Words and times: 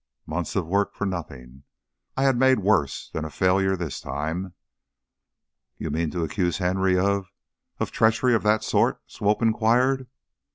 Months 0.25 0.55
of 0.55 0.65
work 0.65 0.95
for 0.95 1.05
nothing! 1.05 1.61
I 2.17 2.23
had 2.23 2.35
made 2.35 2.61
worse 2.61 3.11
than 3.13 3.23
a 3.23 3.29
failure 3.29 3.75
this 3.77 4.01
time." 4.01 4.55
"You 5.77 5.91
mean 5.91 6.09
to 6.09 6.23
accuse 6.23 6.57
Henry 6.57 6.97
of 6.97 7.31
of 7.79 7.91
treachery 7.91 8.33
of 8.33 8.41
that 8.41 8.63
sort?" 8.63 8.99
Swope 9.05 9.43
inquired. 9.43 10.07